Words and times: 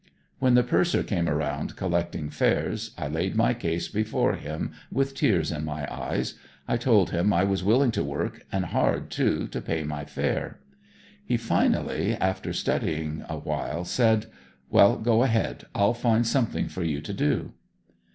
When 0.39 0.55
the 0.55 0.63
Purser 0.63 1.03
came 1.03 1.29
around 1.29 1.75
collecting 1.75 2.31
fares, 2.31 2.89
I 2.97 3.07
laid 3.07 3.35
my 3.35 3.53
case 3.53 3.87
before 3.87 4.33
him 4.33 4.71
with 4.91 5.13
tears 5.13 5.51
in 5.51 5.63
my 5.63 5.85
eyes; 5.93 6.33
I 6.67 6.75
told 6.77 7.11
him 7.11 7.31
I 7.31 7.43
was 7.43 7.63
willing 7.63 7.91
to 7.91 8.03
work 8.03 8.43
and 8.51 8.65
hard, 8.65 9.11
too, 9.11 9.47
to 9.49 9.61
pay 9.61 9.83
my 9.83 10.05
fare. 10.05 10.59
He 11.23 11.37
finally, 11.37 12.15
after 12.15 12.51
studying 12.51 13.23
awhile, 13.29 13.85
said, 13.85 14.25
"Well 14.71 14.95
go 14.97 15.21
ahead, 15.21 15.65
I'll 15.75 15.93
find 15.93 16.25
something 16.25 16.67
for 16.67 16.81
you 16.83 16.99
to 17.01 17.13
do." 17.13 17.53